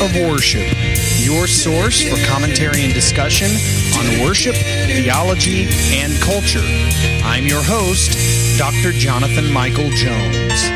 of 0.00 0.16
Worship, 0.16 0.66
your 1.18 1.46
source 1.46 2.02
for 2.02 2.16
commentary 2.26 2.84
and 2.84 2.94
discussion 2.94 3.48
on 3.98 4.24
worship, 4.24 4.54
theology, 4.54 5.68
and 5.92 6.18
culture. 6.22 6.64
I'm 7.22 7.46
your 7.46 7.62
host, 7.62 8.58
Dr. 8.58 8.92
Jonathan 8.92 9.52
Michael 9.52 9.90
Jones. 9.90 10.70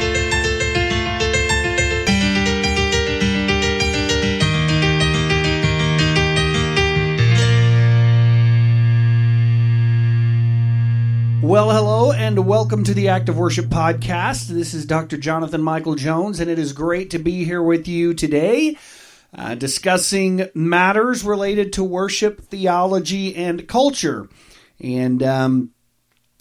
Well, 11.43 11.71
hello, 11.71 12.13
and 12.13 12.47
welcome 12.47 12.85
to 12.85 12.93
the 12.93 13.09
Act 13.09 13.31
of 13.31 13.39
Worship 13.39 13.67
podcast. 13.67 14.49
This 14.49 14.75
is 14.75 14.85
Dr. 14.85 15.17
Jonathan 15.17 15.63
Michael 15.63 15.95
Jones, 15.95 16.41
and 16.41 16.51
it 16.51 16.59
is 16.59 16.75
great 16.75 17.11
to 17.11 17.19
be 17.19 17.45
here 17.45 17.63
with 17.63 17.87
you 17.87 18.13
today, 18.13 18.77
uh, 19.35 19.55
discussing 19.55 20.49
matters 20.55 21.25
related 21.25 21.73
to 21.75 21.85
worship, 21.85 22.43
theology, 22.43 23.35
and 23.35 23.67
culture. 23.67 24.29
And 24.81 25.23
um, 25.23 25.71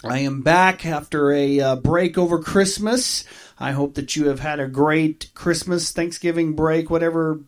I 0.03 0.19
am 0.19 0.41
back 0.41 0.85
after 0.85 1.31
a 1.31 1.59
uh, 1.59 1.75
break 1.77 2.17
over 2.17 2.39
Christmas. 2.39 3.23
I 3.59 3.71
hope 3.71 3.95
that 3.95 4.15
you 4.15 4.27
have 4.27 4.39
had 4.39 4.59
a 4.59 4.67
great 4.67 5.31
Christmas, 5.33 5.91
Thanksgiving 5.91 6.53
break, 6.53 6.89
whatever. 6.89 7.41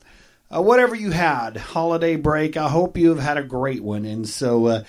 Uh, 0.56 0.62
whatever 0.62 0.94
you 0.94 1.10
had, 1.10 1.58
holiday 1.58 2.16
break, 2.16 2.56
I 2.56 2.70
hope 2.70 2.98
you 2.98 3.10
have 3.10 3.20
had 3.20 3.38
a 3.38 3.44
great 3.44 3.84
one. 3.84 4.06
And 4.06 4.30
so, 4.30 4.68
uh, 4.68 4.84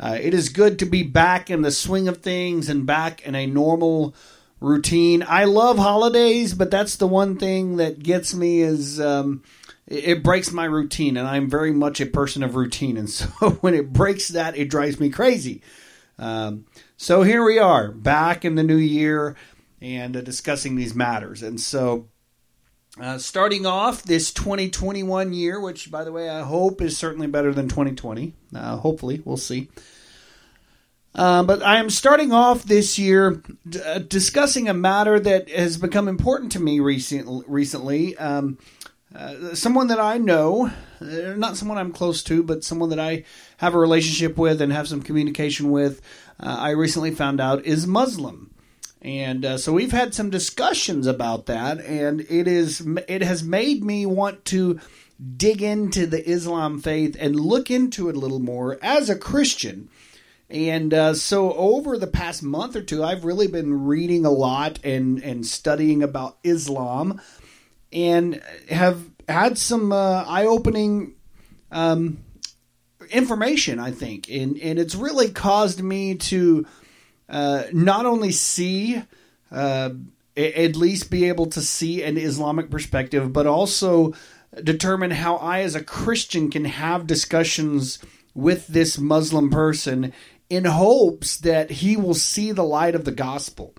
uh, 0.00 0.18
it 0.20 0.34
is 0.34 0.48
good 0.48 0.78
to 0.78 0.86
be 0.86 1.02
back 1.02 1.50
in 1.50 1.62
the 1.62 1.70
swing 1.70 2.08
of 2.08 2.18
things 2.18 2.68
and 2.68 2.86
back 2.86 3.20
in 3.26 3.34
a 3.34 3.46
normal 3.46 4.14
routine. 4.60 5.24
I 5.26 5.44
love 5.44 5.76
holidays, 5.78 6.54
but 6.54 6.70
that's 6.70 6.96
the 6.96 7.06
one 7.06 7.36
thing 7.36 7.76
that 7.76 8.02
gets 8.02 8.34
me 8.34 8.62
is 8.62 8.98
um, 8.98 9.42
it, 9.86 10.22
breaks 10.22 10.52
my 10.52 10.64
routine, 10.64 11.16
and 11.16 11.28
I'm 11.28 11.48
very 11.48 11.72
much 11.72 12.00
a 12.00 12.06
person 12.06 12.42
of 12.42 12.56
routine, 12.56 12.96
and 12.96 13.10
so 13.10 13.26
when 13.60 13.74
it 13.74 13.92
breaks 13.92 14.28
that, 14.28 14.56
it 14.56 14.70
drives 14.70 14.98
me 14.98 15.10
crazy. 15.10 15.62
Um, 16.18 16.66
so 16.96 17.22
here 17.22 17.44
we 17.44 17.58
are, 17.58 17.90
back 17.90 18.44
in 18.44 18.54
the 18.54 18.62
new 18.62 18.76
year 18.76 19.36
and 19.80 20.16
uh, 20.16 20.20
discussing 20.20 20.76
these 20.76 20.94
matters, 20.94 21.42
and 21.42 21.60
so. 21.60 22.08
Uh, 23.00 23.18
starting 23.18 23.66
off 23.66 24.04
this 24.04 24.32
2021 24.32 25.32
year, 25.32 25.58
which, 25.58 25.90
by 25.90 26.04
the 26.04 26.12
way, 26.12 26.30
I 26.30 26.42
hope 26.42 26.80
is 26.80 26.96
certainly 26.96 27.26
better 27.26 27.52
than 27.52 27.68
2020. 27.68 28.34
Uh, 28.54 28.76
hopefully, 28.76 29.20
we'll 29.24 29.36
see. 29.36 29.68
Uh, 31.12 31.42
but 31.42 31.62
I 31.62 31.78
am 31.78 31.90
starting 31.90 32.32
off 32.32 32.64
this 32.64 32.96
year 32.96 33.42
d- 33.68 33.80
uh, 33.80 33.98
discussing 33.98 34.68
a 34.68 34.74
matter 34.74 35.18
that 35.20 35.48
has 35.48 35.76
become 35.76 36.08
important 36.08 36.52
to 36.52 36.60
me 36.60 36.78
recent- 36.80 37.44
recently. 37.48 38.16
Um, 38.16 38.58
uh, 39.14 39.54
someone 39.54 39.86
that 39.88 40.00
I 40.00 40.18
know, 40.18 40.70
uh, 41.00 41.34
not 41.36 41.56
someone 41.56 41.78
I'm 41.78 41.92
close 41.92 42.22
to, 42.24 42.42
but 42.42 42.64
someone 42.64 42.90
that 42.90 42.98
I 42.98 43.24
have 43.58 43.74
a 43.74 43.78
relationship 43.78 44.36
with 44.36 44.60
and 44.60 44.72
have 44.72 44.88
some 44.88 45.02
communication 45.02 45.70
with, 45.70 46.00
I 46.40 46.70
recently 46.70 47.12
found 47.12 47.40
out 47.40 47.64
is 47.64 47.86
Muslim. 47.86 48.54
And 49.04 49.44
uh, 49.44 49.58
so 49.58 49.72
we've 49.72 49.92
had 49.92 50.14
some 50.14 50.30
discussions 50.30 51.06
about 51.06 51.44
that, 51.46 51.78
and 51.80 52.22
it 52.22 52.48
is 52.48 52.80
it 53.06 53.20
has 53.20 53.42
made 53.42 53.84
me 53.84 54.06
want 54.06 54.46
to 54.46 54.80
dig 55.36 55.62
into 55.62 56.06
the 56.06 56.26
Islam 56.26 56.80
faith 56.80 57.14
and 57.20 57.38
look 57.38 57.70
into 57.70 58.08
it 58.08 58.16
a 58.16 58.18
little 58.18 58.40
more 58.40 58.78
as 58.82 59.10
a 59.10 59.16
Christian. 59.16 59.90
And 60.48 60.94
uh, 60.94 61.14
so 61.14 61.52
over 61.52 61.98
the 61.98 62.06
past 62.06 62.42
month 62.42 62.76
or 62.76 62.82
two, 62.82 63.04
I've 63.04 63.26
really 63.26 63.46
been 63.46 63.84
reading 63.84 64.24
a 64.24 64.30
lot 64.30 64.78
and 64.82 65.22
and 65.22 65.46
studying 65.46 66.02
about 66.02 66.38
Islam, 66.42 67.20
and 67.94 68.42
have 68.68 69.02
had 69.28 69.56
some 69.56 69.92
uh, 69.92 70.24
eye 70.26 70.46
opening. 70.46 71.14
Um, 71.70 72.18
information 73.10 73.78
i 73.78 73.90
think 73.90 74.30
and 74.30 74.56
and 74.60 74.78
it's 74.78 74.94
really 74.94 75.30
caused 75.30 75.82
me 75.82 76.14
to 76.14 76.64
uh, 77.28 77.64
not 77.72 78.06
only 78.06 78.32
see, 78.32 79.02
uh, 79.50 79.90
at 80.36 80.76
least 80.76 81.10
be 81.10 81.28
able 81.28 81.46
to 81.46 81.62
see 81.62 82.02
an 82.02 82.16
Islamic 82.16 82.70
perspective, 82.70 83.32
but 83.32 83.46
also 83.46 84.14
determine 84.62 85.10
how 85.10 85.36
I, 85.36 85.60
as 85.60 85.74
a 85.74 85.84
Christian, 85.84 86.50
can 86.50 86.64
have 86.64 87.06
discussions 87.06 87.98
with 88.34 88.66
this 88.66 88.98
Muslim 88.98 89.50
person 89.50 90.12
in 90.50 90.64
hopes 90.64 91.36
that 91.38 91.70
he 91.70 91.96
will 91.96 92.14
see 92.14 92.52
the 92.52 92.64
light 92.64 92.94
of 92.94 93.04
the 93.04 93.12
gospel. 93.12 93.74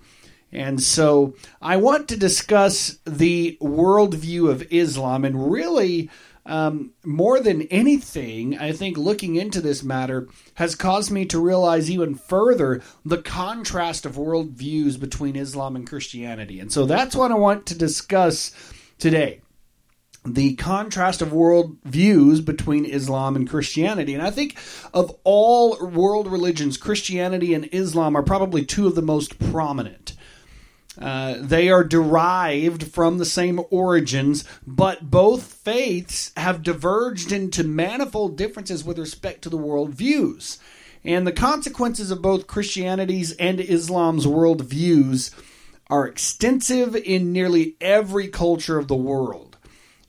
And 0.52 0.82
so 0.82 1.34
I 1.60 1.76
want 1.76 2.08
to 2.08 2.16
discuss 2.16 2.98
the 3.04 3.58
worldview 3.60 4.48
of 4.48 4.66
Islam 4.70 5.24
and 5.24 5.50
really 5.50 6.10
um, 6.46 6.92
more 7.04 7.40
than 7.40 7.62
anything, 7.62 8.56
I 8.56 8.70
think 8.72 8.96
looking 8.96 9.34
into 9.34 9.60
this 9.60 9.82
matter 9.82 10.28
has 10.54 10.76
caused 10.76 11.10
me 11.10 11.24
to 11.26 11.40
realize 11.40 11.90
even 11.90 12.14
further 12.14 12.82
the 13.04 13.20
contrast 13.20 14.06
of 14.06 14.14
worldviews 14.14 14.98
between 14.98 15.34
Islam 15.34 15.74
and 15.74 15.88
Christianity. 15.88 16.60
And 16.60 16.72
so 16.72 16.86
that's 16.86 17.16
what 17.16 17.32
I 17.32 17.34
want 17.34 17.66
to 17.66 17.76
discuss 17.76 18.52
today 18.98 19.40
the 20.24 20.56
contrast 20.56 21.22
of 21.22 21.32
world 21.32 21.76
views 21.84 22.40
between 22.40 22.84
Islam 22.84 23.36
and 23.36 23.48
Christianity. 23.48 24.12
And 24.12 24.22
I 24.22 24.30
think 24.32 24.58
of 24.92 25.16
all 25.22 25.78
world 25.86 26.26
religions, 26.26 26.76
Christianity 26.76 27.54
and 27.54 27.68
Islam 27.70 28.16
are 28.16 28.24
probably 28.24 28.64
two 28.64 28.88
of 28.88 28.96
the 28.96 29.02
most 29.02 29.38
prominent. 29.38 30.15
Uh, 31.00 31.36
they 31.40 31.68
are 31.68 31.84
derived 31.84 32.88
from 32.88 33.18
the 33.18 33.24
same 33.24 33.60
origins, 33.70 34.44
but 34.66 35.10
both 35.10 35.42
faiths 35.42 36.32
have 36.36 36.62
diverged 36.62 37.32
into 37.32 37.62
manifold 37.62 38.36
differences 38.36 38.82
with 38.82 38.98
respect 38.98 39.42
to 39.42 39.50
the 39.50 39.58
worldviews. 39.58 40.58
And 41.04 41.26
the 41.26 41.32
consequences 41.32 42.10
of 42.10 42.22
both 42.22 42.46
Christianity's 42.46 43.32
and 43.32 43.60
Islam's 43.60 44.26
worldviews 44.26 45.34
are 45.88 46.06
extensive 46.06 46.96
in 46.96 47.32
nearly 47.32 47.76
every 47.80 48.28
culture 48.28 48.78
of 48.78 48.88
the 48.88 48.96
world. 48.96 49.56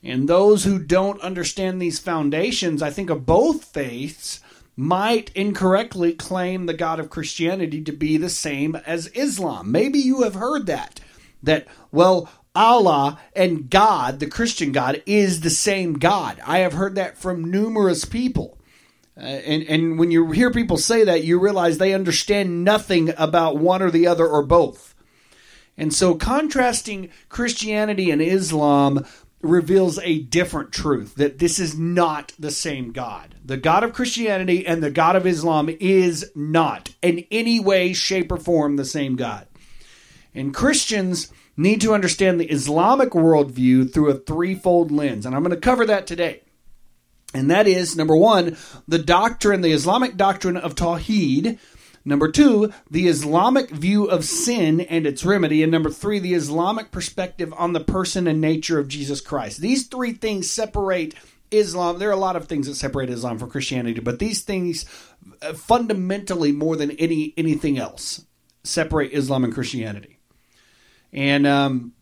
And 0.02 0.28
those 0.28 0.64
who 0.64 0.78
don't 0.78 1.20
understand 1.20 1.80
these 1.80 1.98
foundations, 1.98 2.82
I 2.82 2.90
think, 2.90 3.10
of 3.10 3.26
both 3.26 3.64
faiths, 3.64 4.40
might 4.78 5.32
incorrectly 5.34 6.12
claim 6.12 6.66
the 6.66 6.72
God 6.72 7.00
of 7.00 7.10
Christianity 7.10 7.82
to 7.82 7.90
be 7.90 8.16
the 8.16 8.28
same 8.28 8.76
as 8.86 9.08
Islam. 9.08 9.72
Maybe 9.72 9.98
you 9.98 10.22
have 10.22 10.36
heard 10.36 10.66
that. 10.66 11.00
That, 11.42 11.66
well, 11.90 12.30
Allah 12.54 13.18
and 13.34 13.68
God, 13.68 14.20
the 14.20 14.28
Christian 14.28 14.70
God, 14.70 15.02
is 15.04 15.40
the 15.40 15.50
same 15.50 15.94
God. 15.94 16.40
I 16.46 16.58
have 16.58 16.74
heard 16.74 16.94
that 16.94 17.18
from 17.18 17.50
numerous 17.50 18.04
people. 18.04 18.56
Uh, 19.16 19.22
and, 19.22 19.64
and 19.64 19.98
when 19.98 20.12
you 20.12 20.30
hear 20.30 20.52
people 20.52 20.76
say 20.76 21.02
that, 21.02 21.24
you 21.24 21.40
realize 21.40 21.78
they 21.78 21.92
understand 21.92 22.62
nothing 22.62 23.12
about 23.18 23.56
one 23.56 23.82
or 23.82 23.90
the 23.90 24.06
other 24.06 24.28
or 24.28 24.44
both. 24.44 24.94
And 25.76 25.92
so, 25.92 26.14
contrasting 26.14 27.10
Christianity 27.28 28.12
and 28.12 28.22
Islam 28.22 29.04
reveals 29.40 29.98
a 30.00 30.18
different 30.18 30.72
truth 30.72 31.14
that 31.14 31.38
this 31.38 31.58
is 31.58 31.78
not 31.78 32.32
the 32.38 32.50
same 32.50 32.92
God. 32.92 33.36
The 33.44 33.56
God 33.56 33.84
of 33.84 33.92
Christianity 33.92 34.66
and 34.66 34.82
the 34.82 34.90
God 34.90 35.14
of 35.16 35.26
Islam 35.26 35.68
is 35.80 36.30
not 36.34 36.90
in 37.02 37.24
any 37.30 37.60
way, 37.60 37.92
shape, 37.92 38.32
or 38.32 38.36
form 38.36 38.76
the 38.76 38.84
same 38.84 39.16
God. 39.16 39.46
And 40.34 40.54
Christians 40.54 41.32
need 41.56 41.80
to 41.80 41.94
understand 41.94 42.40
the 42.40 42.50
Islamic 42.50 43.10
worldview 43.10 43.92
through 43.92 44.10
a 44.10 44.18
threefold 44.18 44.90
lens. 44.90 45.24
And 45.24 45.34
I'm 45.34 45.42
going 45.42 45.54
to 45.54 45.60
cover 45.60 45.86
that 45.86 46.06
today. 46.06 46.42
And 47.34 47.50
that 47.50 47.66
is 47.66 47.96
number 47.96 48.16
one, 48.16 48.56
the 48.86 48.98
doctrine, 48.98 49.60
the 49.60 49.72
Islamic 49.72 50.16
doctrine 50.16 50.56
of 50.56 50.74
Tawheed, 50.74 51.58
Number 52.08 52.30
two, 52.30 52.72
the 52.90 53.06
Islamic 53.06 53.68
view 53.68 54.06
of 54.06 54.24
sin 54.24 54.80
and 54.80 55.06
its 55.06 55.26
remedy. 55.26 55.62
And 55.62 55.70
number 55.70 55.90
three, 55.90 56.18
the 56.18 56.32
Islamic 56.32 56.90
perspective 56.90 57.52
on 57.56 57.74
the 57.74 57.80
person 57.80 58.26
and 58.26 58.40
nature 58.40 58.78
of 58.78 58.88
Jesus 58.88 59.20
Christ. 59.20 59.60
These 59.60 59.88
three 59.88 60.14
things 60.14 60.50
separate 60.50 61.14
Islam. 61.50 61.98
There 61.98 62.08
are 62.08 62.12
a 62.12 62.16
lot 62.16 62.36
of 62.36 62.46
things 62.46 62.66
that 62.66 62.76
separate 62.76 63.10
Islam 63.10 63.38
from 63.38 63.50
Christianity, 63.50 64.00
but 64.00 64.18
these 64.18 64.42
things 64.42 64.86
uh, 65.42 65.52
fundamentally, 65.52 66.50
more 66.50 66.76
than 66.76 66.92
any 66.92 67.34
anything 67.36 67.78
else, 67.78 68.24
separate 68.64 69.12
Islam 69.12 69.44
and 69.44 69.52
Christianity. 69.52 70.18
And 71.12 71.46
um, 71.46 71.92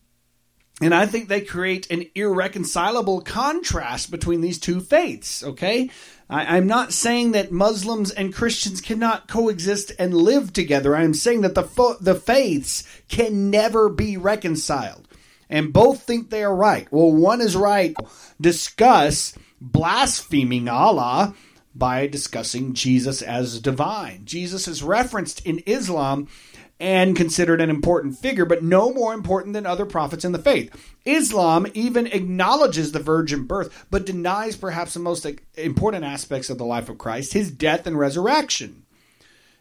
and 0.81 0.94
I 0.94 1.06
think 1.06 1.28
they 1.28 1.40
create 1.40 1.90
an 1.90 2.05
irreconcilable 2.14 3.23
contrast 3.23 4.11
between 4.11 4.43
these 4.43 4.58
two 4.58 4.81
faiths. 4.81 5.43
Okay, 5.43 5.90
I, 6.28 6.58
am 6.58 6.67
not 6.67 6.93
saying 6.93 7.32
that 7.32 7.50
Muslims 7.50 8.11
and 8.11 8.34
Christians 8.34 8.82
cannot 8.82 9.26
coexist 9.26 9.93
and 9.99 10.12
live 10.12 10.52
together. 10.52 10.94
I 10.94 11.05
am 11.05 11.14
saying 11.14 11.40
that 11.43 11.55
the 11.55 11.62
fo- 11.62 11.96
the 11.99 12.14
faiths 12.14 12.84
can 13.08 13.50
never 13.50 13.88
be 13.88 14.19
reconciled, 14.19 15.08
and 15.49 15.73
both 15.73 16.02
think 16.02 16.28
they 16.28 16.44
are 16.44 16.55
right. 16.55 16.87
Well, 16.90 17.11
one 17.11 17.40
is 17.40 17.56
right. 17.56 17.96
Discuss 18.38 19.37
blaspheming 19.61 20.69
Allah 20.69 21.34
by 21.75 22.06
discussing 22.06 22.75
Jesus 22.75 23.23
as 23.23 23.61
divine. 23.61 24.25
Jesus 24.25 24.69
is 24.69 24.82
referenced 24.82 25.44
in 25.46 25.62
Islam 25.67 26.28
and 26.78 27.17
considered 27.17 27.61
an 27.61 27.70
important 27.70 28.19
figure, 28.19 28.44
but 28.44 28.62
no 28.62 28.93
more 28.93 29.14
important 29.14 29.55
than 29.55 29.64
other 29.64 29.87
prophets 29.87 30.25
in 30.25 30.32
the 30.32 30.38
faith. 30.38 30.94
Islam 31.06 31.67
even 31.73 32.06
acknowledges 32.06 32.93
the 32.93 32.99
virgin 32.99 33.44
birth, 33.44 33.87
but 33.90 34.05
denies 34.05 34.56
perhaps 34.56 34.94
the 34.94 35.00
most 35.00 35.26
important 35.56 36.05
aspects 36.05 36.50
of 36.50 36.58
the 36.58 36.67
life 36.67 36.88
of 36.88 36.99
Christ, 36.99 37.32
his 37.32 37.50
death 37.50 37.87
and 37.87 37.99
resurrection. 37.99 38.84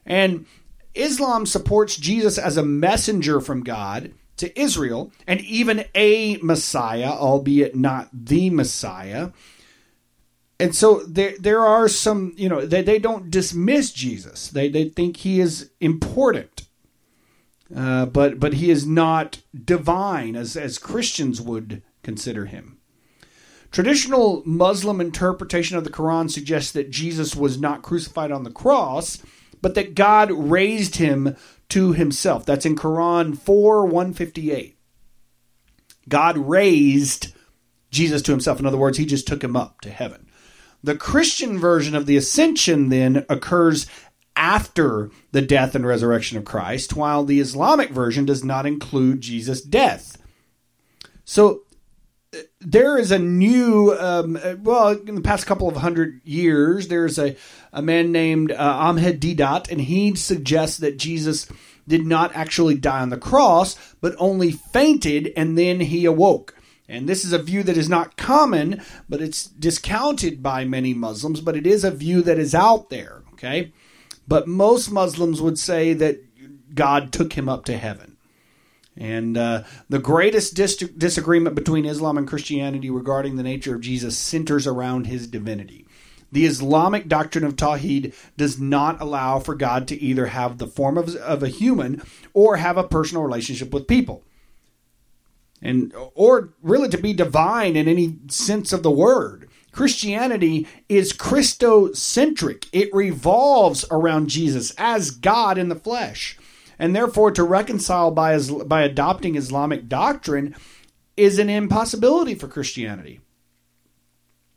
And 0.05 0.45
Islam 0.93 1.45
supports 1.45 1.95
Jesus 1.95 2.37
as 2.37 2.57
a 2.57 2.63
messenger 2.63 3.39
from 3.39 3.63
God 3.63 4.13
to 4.37 4.59
Israel 4.59 5.11
and 5.25 5.39
even 5.41 5.85
a 5.95 6.37
Messiah, 6.37 7.11
albeit 7.11 7.75
not 7.75 8.09
the 8.13 8.49
Messiah. 8.49 9.31
And 10.59 10.75
so 10.75 11.03
there 11.03 11.33
there 11.39 11.61
are 11.61 11.87
some, 11.87 12.33
you 12.37 12.47
know, 12.47 12.65
they, 12.65 12.81
they 12.81 12.99
don't 12.99 13.29
dismiss 13.29 13.91
Jesus. 13.91 14.49
They 14.49 14.69
they 14.69 14.89
think 14.89 15.17
he 15.17 15.39
is 15.39 15.69
important. 15.81 16.64
Uh, 17.73 18.05
but 18.05 18.39
but 18.39 18.55
he 18.55 18.69
is 18.69 18.85
not 18.85 19.41
divine 19.53 20.35
as 20.35 20.55
as 20.55 20.77
Christians 20.77 21.41
would 21.41 21.81
consider 22.03 22.45
him. 22.45 22.77
Traditional 23.71 24.43
Muslim 24.45 25.01
interpretation 25.01 25.75
of 25.75 25.83
the 25.83 25.89
Quran 25.89 26.29
suggests 26.29 26.71
that 26.71 26.91
Jesus 26.91 27.35
was 27.35 27.59
not 27.59 27.81
crucified 27.81 28.31
on 28.31 28.43
the 28.43 28.51
cross, 28.51 29.21
but 29.61 29.75
that 29.75 29.95
God 29.95 30.31
raised 30.31 30.97
him 30.97 31.35
to 31.69 31.93
himself. 31.93 32.45
That's 32.45 32.65
in 32.65 32.75
Quran 32.75 33.37
4 33.37 33.85
158. 33.85 34.77
God 36.07 36.37
raised 36.37 37.33
Jesus 37.89 38.21
to 38.21 38.31
himself. 38.31 38.59
In 38.59 38.65
other 38.65 38.77
words, 38.77 38.97
he 38.97 39.05
just 39.05 39.27
took 39.27 39.43
him 39.43 39.55
up 39.55 39.81
to 39.81 39.89
heaven. 39.89 40.27
The 40.83 40.95
Christian 40.95 41.57
version 41.57 41.95
of 41.95 42.05
the 42.05 42.15
ascension 42.15 42.89
then 42.89 43.25
occurs 43.27 43.87
after 44.45 45.09
the 45.31 45.41
death 45.41 45.73
and 45.73 45.87
resurrection 45.87 46.37
of 46.37 46.45
Christ, 46.45 46.95
while 46.95 47.23
the 47.23 47.39
Islamic 47.39 47.89
version 47.89 48.25
does 48.25 48.43
not 48.43 48.67
include 48.67 49.21
Jesus' 49.21 49.59
death. 49.59 50.21
So 51.25 51.61
there 52.59 52.99
is 52.99 53.11
a 53.11 53.17
new, 53.17 53.95
um, 53.99 54.37
well, 54.61 54.89
in 54.89 55.15
the 55.15 55.21
past 55.21 55.47
couple 55.47 55.67
of 55.67 55.77
hundred 55.77 56.21
years, 56.23 56.89
there's 56.89 57.17
a, 57.17 57.35
a 57.73 57.81
man 57.81 58.11
named 58.11 58.51
uh, 58.51 58.55
Ahmed 58.57 59.19
Deedat, 59.19 59.71
and 59.71 59.81
he 59.81 60.13
suggests 60.13 60.77
that 60.77 60.99
Jesus 60.99 61.47
did 61.87 62.05
not 62.05 62.35
actually 62.35 62.75
die 62.75 63.01
on 63.01 63.09
the 63.09 63.17
cross, 63.17 63.75
but 63.99 64.15
only 64.19 64.51
fainted 64.51 65.33
and 65.35 65.57
then 65.57 65.79
he 65.79 66.05
awoke. 66.05 66.55
And 66.87 67.09
this 67.09 67.25
is 67.25 67.33
a 67.33 67.41
view 67.41 67.63
that 67.63 67.77
is 67.77 67.89
not 67.89 68.15
common, 68.15 68.83
but 69.09 69.21
it's 69.23 69.47
discounted 69.47 70.43
by 70.43 70.65
many 70.65 70.93
Muslims, 70.93 71.41
but 71.41 71.57
it 71.57 71.65
is 71.65 71.83
a 71.83 71.89
view 71.89 72.21
that 72.21 72.37
is 72.37 72.53
out 72.53 72.91
there, 72.91 73.23
okay? 73.33 73.71
But 74.27 74.47
most 74.47 74.91
Muslims 74.91 75.41
would 75.41 75.59
say 75.59 75.93
that 75.93 76.21
God 76.73 77.11
took 77.11 77.33
him 77.33 77.47
up 77.47 77.65
to 77.65 77.77
heaven. 77.77 78.17
And 78.97 79.37
uh, 79.37 79.63
the 79.89 79.99
greatest 79.99 80.55
dis- 80.55 80.77
disagreement 80.77 81.55
between 81.55 81.85
Islam 81.85 82.17
and 82.17 82.27
Christianity 82.27 82.89
regarding 82.89 83.35
the 83.35 83.43
nature 83.43 83.75
of 83.75 83.81
Jesus 83.81 84.17
centers 84.17 84.65
around 84.65 85.07
his 85.07 85.27
divinity. 85.27 85.85
The 86.31 86.45
Islamic 86.45 87.07
doctrine 87.07 87.43
of 87.43 87.55
Tawhid 87.55 88.13
does 88.35 88.59
not 88.59 89.01
allow 89.01 89.39
for 89.39 89.55
God 89.55 89.87
to 89.89 90.01
either 90.01 90.27
have 90.27 90.57
the 90.57 90.67
form 90.67 90.97
of, 90.97 91.15
of 91.15 91.43
a 91.43 91.49
human 91.49 92.01
or 92.33 92.57
have 92.57 92.77
a 92.77 92.87
personal 92.87 93.23
relationship 93.23 93.73
with 93.73 93.87
people. 93.87 94.23
And 95.61 95.93
or 96.13 96.53
really 96.61 96.89
to 96.89 96.97
be 96.97 97.13
divine 97.13 97.75
in 97.75 97.87
any 97.87 98.17
sense 98.27 98.73
of 98.73 98.83
the 98.83 98.91
word. 98.91 99.44
Christianity 99.75 100.69
is 100.87 101.11
Christocentric. 101.11 102.69
It 102.71 102.89
revolves 102.93 103.83
around 103.91 104.29
Jesus 104.29 104.73
as 104.77 105.11
God 105.11 105.57
in 105.57 105.67
the 105.67 105.75
flesh 105.75 106.37
and 106.79 106.95
therefore 106.95 107.31
to 107.31 107.43
reconcile 107.43 108.09
by 108.09 108.39
by 108.39 108.83
adopting 108.83 109.35
Islamic 109.35 109.89
doctrine 109.89 110.55
is 111.17 111.39
an 111.39 111.49
impossibility 111.49 112.35
for 112.35 112.47
Christianity. 112.47 113.19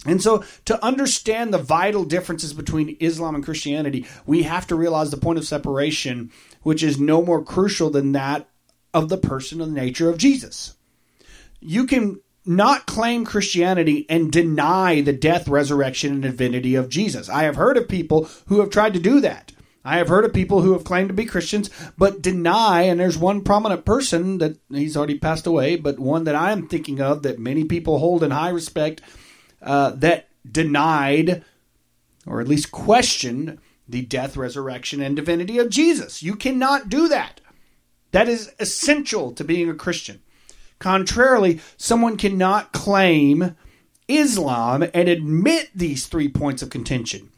And 0.07 0.23
so, 0.23 0.45
to 0.67 0.85
understand 0.85 1.53
the 1.53 1.59
vital 1.59 2.05
differences 2.05 2.53
between 2.53 2.97
Islam 3.01 3.35
and 3.35 3.45
Christianity, 3.45 4.07
we 4.25 4.45
have 4.45 4.69
to 4.69 4.77
realize 4.77 5.11
the 5.11 5.17
point 5.17 5.41
of 5.41 5.45
separation, 5.45 6.31
which 6.63 6.85
is 6.85 7.01
no 7.01 7.25
more 7.25 7.43
crucial 7.43 7.91
than 7.91 8.13
that 8.13 8.49
of 8.95 9.09
the 9.09 9.19
person 9.19 9.61
and 9.61 9.75
nature 9.75 10.09
of 10.09 10.17
Jesus. 10.17 10.77
You 11.59 11.87
can 11.87 12.21
not 12.49 12.87
claim 12.87 13.25
Christianity 13.25 14.07
and 14.09 14.33
deny 14.33 15.01
the 15.01 15.13
death, 15.13 15.49
resurrection, 15.49 16.13
and 16.13 16.23
divinity 16.23 16.75
of 16.75 16.89
Jesus. 16.89 17.29
I 17.29 17.43
have 17.45 17.57
heard 17.57 17.77
of 17.77 17.89
people 17.89 18.29
who 18.47 18.61
have 18.61 18.71
tried 18.71 18.95
to 18.95 19.01
do 19.01 19.21
that. 19.21 19.53
I 19.85 19.99
have 19.99 20.09
heard 20.09 20.25
of 20.25 20.35
people 20.35 20.63
who 20.63 20.73
have 20.73 20.85
claimed 20.85 21.09
to 21.09 21.15
be 21.15 21.25
Christians 21.25 21.71
but 21.97 22.21
deny, 22.21 22.83
and 22.83 22.99
there's 22.99 23.17
one 23.17 23.43
prominent 23.43 23.85
person 23.85 24.39
that 24.39 24.59
he's 24.71 24.97
already 24.97 25.19
passed 25.19 25.47
away, 25.47 25.77
but 25.77 25.99
one 25.99 26.25
that 26.25 26.35
I 26.35 26.53
am 26.53 26.69
thinking 26.69 27.01
of 27.01 27.23
that 27.23 27.39
many 27.39 27.65
people 27.65 27.99
hold 27.99 28.23
in 28.23 28.31
high 28.31 28.51
respect 28.51 29.01
uh, 29.63 29.91
that 29.91 30.29
denied 30.51 31.45
or 32.27 32.41
at 32.41 32.49
least 32.49 32.71
questioned 32.71 33.59
the 33.89 34.03
death, 34.03 34.37
resurrection, 34.37 35.01
and 35.01 35.17
divinity 35.17 35.59
of 35.59 35.71
Jesus. 35.71 36.23
You 36.23 36.37
cannot 36.37 36.91
do 36.91 37.09
that. 37.09 37.41
That 38.13 38.29
is 38.29 38.53
essential 38.59 39.33
to 39.33 39.45
being 39.45 39.69
a 39.71 39.75
Christian. 39.75 40.21
Contrarily, 40.79 41.61
someone 41.77 42.17
cannot 42.17 42.73
claim 42.73 43.57
Islam 44.07 44.85
and 44.95 45.09
admit 45.09 45.71
these 45.75 46.07
three 46.07 46.29
points 46.29 46.63
of 46.63 46.71
contention. 46.71 47.31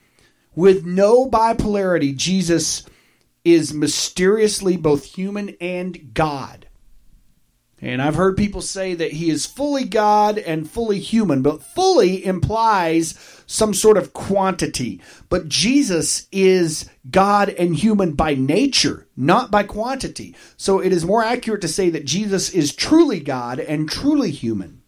With 0.55 0.85
no 0.85 1.29
bipolarity, 1.29 2.15
Jesus 2.15 2.85
is 3.45 3.73
mysteriously 3.73 4.77
both 4.77 5.05
human 5.05 5.57
and 5.61 6.13
God. 6.15 6.67
And 7.83 8.03
I've 8.03 8.15
heard 8.15 8.37
people 8.37 8.61
say 8.61 8.95
that 8.95 9.13
he 9.13 9.31
is 9.31 9.47
fully 9.47 9.85
God 9.85 10.37
and 10.37 10.71
fully 10.71 10.99
human, 10.99 11.41
but 11.41 11.63
fully 11.63 12.25
implies 12.25 13.15
some 13.47 13.73
sort 13.73 13.97
of 13.97 14.13
quantity. 14.13 15.01
But 15.31 15.49
Jesus 15.49 16.27
is 16.31 16.91
God 17.11 17.49
and 17.49 17.75
human 17.75 18.13
by 18.13 18.35
nature, 18.35 19.07
not 19.17 19.51
by 19.51 19.63
quantity. 19.63 20.37
So 20.59 20.79
it 20.79 20.93
is 20.93 21.07
more 21.07 21.25
accurate 21.25 21.63
to 21.63 21.69
say 21.69 21.89
that 21.91 22.05
Jesus 22.05 22.51
is 22.51 22.75
truly 22.75 23.19
God 23.19 23.59
and 23.59 23.89
truly 23.89 24.31
human. 24.31 24.83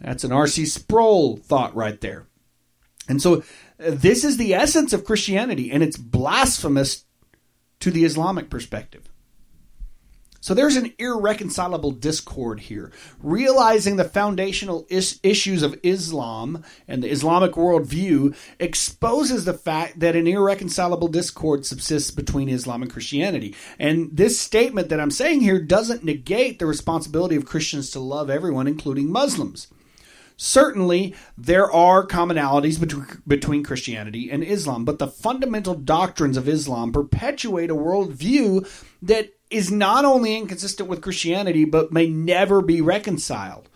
That's 0.00 0.24
an 0.24 0.32
R.C. 0.32 0.66
Sproul 0.66 1.36
thought 1.36 1.74
right 1.74 2.00
there. 2.00 2.26
And 3.08 3.20
so 3.20 3.38
uh, 3.38 3.40
this 3.78 4.24
is 4.24 4.36
the 4.36 4.54
essence 4.54 4.92
of 4.92 5.04
Christianity, 5.04 5.70
and 5.70 5.82
it's 5.82 5.96
blasphemous 5.96 7.04
to 7.80 7.90
the 7.90 8.04
Islamic 8.04 8.48
perspective. 8.48 9.11
So 10.42 10.54
there's 10.54 10.74
an 10.74 10.92
irreconcilable 10.98 11.92
discord 11.92 12.58
here. 12.58 12.90
Realizing 13.22 13.94
the 13.94 14.02
foundational 14.02 14.84
is- 14.90 15.20
issues 15.22 15.62
of 15.62 15.78
Islam 15.84 16.64
and 16.88 17.00
the 17.00 17.10
Islamic 17.12 17.52
worldview 17.52 18.34
exposes 18.58 19.44
the 19.44 19.54
fact 19.54 20.00
that 20.00 20.16
an 20.16 20.26
irreconcilable 20.26 21.06
discord 21.06 21.64
subsists 21.64 22.10
between 22.10 22.48
Islam 22.48 22.82
and 22.82 22.92
Christianity. 22.92 23.54
And 23.78 24.10
this 24.12 24.38
statement 24.38 24.88
that 24.88 24.98
I'm 24.98 25.12
saying 25.12 25.42
here 25.42 25.60
doesn't 25.60 26.02
negate 26.02 26.58
the 26.58 26.66
responsibility 26.66 27.36
of 27.36 27.46
Christians 27.46 27.90
to 27.90 28.00
love 28.00 28.28
everyone, 28.28 28.66
including 28.66 29.12
Muslims. 29.12 29.68
Certainly, 30.36 31.14
there 31.38 31.70
are 31.70 32.04
commonalities 32.04 32.80
between, 32.80 33.06
between 33.28 33.62
Christianity 33.62 34.28
and 34.28 34.42
Islam, 34.42 34.84
but 34.84 34.98
the 34.98 35.06
fundamental 35.06 35.74
doctrines 35.74 36.36
of 36.36 36.48
Islam 36.48 36.90
perpetuate 36.90 37.70
a 37.70 37.76
worldview 37.76 38.68
that 39.02 39.30
is 39.52 39.70
not 39.70 40.04
only 40.04 40.36
inconsistent 40.36 40.88
with 40.88 41.02
Christianity, 41.02 41.64
but 41.64 41.92
may 41.92 42.08
never 42.08 42.62
be 42.62 42.80
reconciled. 42.80 43.68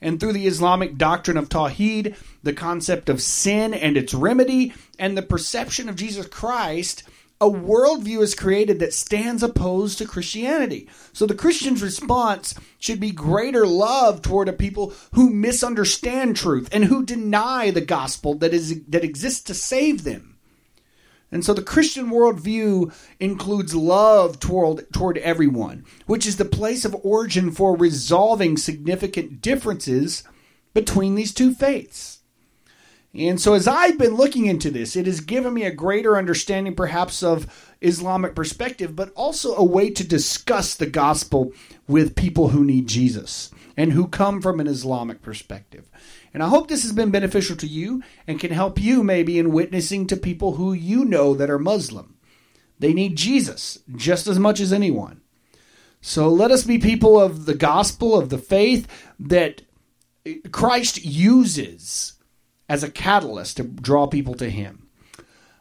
And 0.00 0.20
through 0.20 0.34
the 0.34 0.46
Islamic 0.46 0.96
doctrine 0.96 1.36
of 1.36 1.48
Tawhid, 1.48 2.16
the 2.42 2.52
concept 2.52 3.08
of 3.08 3.20
sin 3.20 3.74
and 3.74 3.96
its 3.96 4.14
remedy, 4.14 4.72
and 4.98 5.16
the 5.16 5.22
perception 5.22 5.88
of 5.88 5.96
Jesus 5.96 6.26
Christ, 6.26 7.02
a 7.40 7.50
worldview 7.50 8.22
is 8.22 8.34
created 8.34 8.78
that 8.78 8.94
stands 8.94 9.42
opposed 9.42 9.98
to 9.98 10.06
Christianity. 10.06 10.88
So 11.12 11.26
the 11.26 11.34
Christian's 11.34 11.82
response 11.82 12.54
should 12.78 13.00
be 13.00 13.10
greater 13.10 13.66
love 13.66 14.22
toward 14.22 14.48
a 14.48 14.52
people 14.52 14.94
who 15.12 15.28
misunderstand 15.30 16.36
truth 16.36 16.68
and 16.72 16.84
who 16.84 17.04
deny 17.04 17.70
the 17.70 17.82
gospel 17.82 18.34
that 18.36 18.54
is 18.54 18.82
that 18.86 19.04
exists 19.04 19.42
to 19.44 19.54
save 19.54 20.04
them. 20.04 20.35
And 21.36 21.44
so 21.44 21.52
the 21.52 21.60
Christian 21.60 22.08
worldview 22.08 22.94
includes 23.20 23.74
love 23.74 24.40
toward, 24.40 24.90
toward 24.90 25.18
everyone, 25.18 25.84
which 26.06 26.26
is 26.26 26.38
the 26.38 26.46
place 26.46 26.86
of 26.86 26.96
origin 27.04 27.50
for 27.50 27.76
resolving 27.76 28.56
significant 28.56 29.42
differences 29.42 30.24
between 30.72 31.14
these 31.14 31.34
two 31.34 31.52
faiths. 31.52 32.20
And 33.14 33.38
so, 33.38 33.52
as 33.52 33.68
I've 33.68 33.98
been 33.98 34.14
looking 34.14 34.46
into 34.46 34.70
this, 34.70 34.96
it 34.96 35.04
has 35.04 35.20
given 35.20 35.52
me 35.52 35.64
a 35.64 35.70
greater 35.70 36.16
understanding, 36.16 36.74
perhaps, 36.74 37.22
of 37.22 37.74
Islamic 37.82 38.34
perspective, 38.34 38.96
but 38.96 39.12
also 39.14 39.54
a 39.56 39.64
way 39.64 39.90
to 39.90 40.08
discuss 40.08 40.74
the 40.74 40.86
gospel 40.86 41.52
with 41.86 42.16
people 42.16 42.48
who 42.48 42.64
need 42.64 42.88
Jesus 42.88 43.50
and 43.76 43.92
who 43.92 44.06
come 44.08 44.40
from 44.40 44.58
an 44.58 44.66
Islamic 44.66 45.20
perspective. 45.20 45.90
And 46.34 46.42
I 46.42 46.48
hope 46.48 46.68
this 46.68 46.82
has 46.82 46.92
been 46.92 47.10
beneficial 47.10 47.56
to 47.56 47.66
you 47.66 48.02
and 48.26 48.40
can 48.40 48.50
help 48.50 48.80
you 48.80 49.02
maybe 49.02 49.38
in 49.38 49.52
witnessing 49.52 50.06
to 50.08 50.16
people 50.16 50.54
who 50.54 50.72
you 50.72 51.04
know 51.04 51.34
that 51.34 51.50
are 51.50 51.58
Muslim. 51.58 52.16
They 52.78 52.92
need 52.92 53.16
Jesus 53.16 53.78
just 53.94 54.26
as 54.26 54.38
much 54.38 54.60
as 54.60 54.72
anyone. 54.72 55.22
So 56.00 56.28
let 56.28 56.50
us 56.50 56.64
be 56.64 56.78
people 56.78 57.20
of 57.20 57.46
the 57.46 57.54
gospel, 57.54 58.16
of 58.16 58.28
the 58.28 58.38
faith 58.38 58.86
that 59.18 59.62
Christ 60.52 61.04
uses 61.04 62.14
as 62.68 62.82
a 62.82 62.90
catalyst 62.90 63.56
to 63.56 63.64
draw 63.64 64.06
people 64.06 64.34
to 64.34 64.50
Him. 64.50 64.88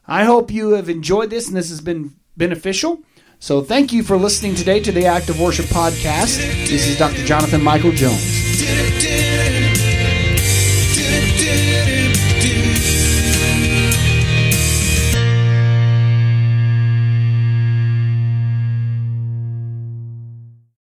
I 0.08 0.26
hope 0.26 0.52
you 0.52 0.72
have 0.72 0.90
enjoyed 0.90 1.30
this 1.30 1.48
and 1.48 1.56
this 1.56 1.70
has 1.70 1.82
been 1.82 2.16
beneficial. 2.38 3.02
So 3.40 3.62
thank 3.62 3.92
you 3.92 4.04
for 4.04 4.18
listening 4.18 4.56
today 4.56 4.80
to 4.82 4.92
the 4.92 5.06
Act 5.06 5.30
of 5.30 5.40
Worship 5.40 5.66
podcast. 5.66 6.38
This 6.68 6.88
is 6.88 6.98
Dr. 6.98 7.26
Jonathan 7.26 7.64
Michael 7.64 7.92
Jones. 7.92 8.45